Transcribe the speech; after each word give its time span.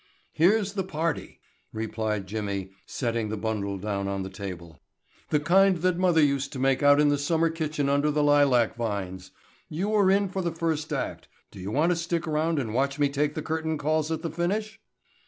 "Here's 0.31 0.73
the 0.73 0.83
party," 0.83 1.39
replied 1.71 2.25
Jimmy 2.25 2.71
setting 2.87 3.29
the 3.29 3.37
bundle 3.37 3.77
down 3.77 4.07
on 4.07 4.23
the 4.23 4.31
table. 4.31 4.81
"The 5.29 5.39
kind 5.39 5.77
that 5.77 5.99
mother 5.99 6.23
used 6.23 6.51
to 6.53 6.57
make 6.57 6.81
out 6.81 6.99
in 6.99 7.09
the 7.09 7.19
summer 7.19 7.51
kitchen 7.51 7.87
under 7.87 8.09
the 8.09 8.23
lilac 8.23 8.75
vines. 8.75 9.29
You 9.69 9.89
were 9.89 10.09
in 10.09 10.27
for 10.27 10.41
the 10.41 10.51
first 10.51 10.91
act. 10.91 11.27
Do 11.51 11.59
you 11.59 11.69
want 11.69 11.91
to 11.91 11.95
stick 11.95 12.27
around 12.27 12.57
and 12.57 12.73
watch 12.73 12.97
me 12.97 13.09
take 13.09 13.35
the 13.35 13.43
curtain 13.43 13.77
calls 13.77 14.11
at 14.11 14.23
the 14.23 14.31
finish?" 14.31 14.79